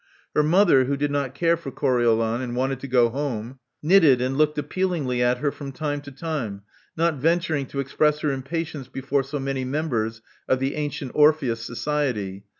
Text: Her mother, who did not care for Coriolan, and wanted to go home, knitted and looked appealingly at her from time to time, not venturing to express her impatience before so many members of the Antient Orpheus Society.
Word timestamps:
Her 0.33 0.41
mother, 0.41 0.85
who 0.85 0.97
did 0.97 1.11
not 1.11 1.35
care 1.35 1.55
for 1.55 1.69
Coriolan, 1.71 2.41
and 2.41 2.55
wanted 2.55 2.79
to 2.79 2.87
go 2.87 3.09
home, 3.09 3.59
knitted 3.83 4.19
and 4.19 4.35
looked 4.35 4.57
appealingly 4.57 5.21
at 5.21 5.37
her 5.37 5.51
from 5.51 5.71
time 5.71 6.01
to 6.01 6.11
time, 6.11 6.63
not 6.97 7.17
venturing 7.17 7.67
to 7.67 7.79
express 7.79 8.21
her 8.21 8.31
impatience 8.31 8.87
before 8.87 9.21
so 9.21 9.39
many 9.39 9.63
members 9.63 10.23
of 10.49 10.57
the 10.57 10.75
Antient 10.75 11.11
Orpheus 11.13 11.61
Society. 11.63 12.45